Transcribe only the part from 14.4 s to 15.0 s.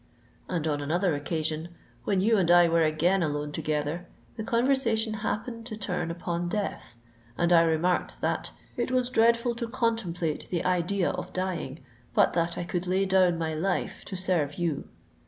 you!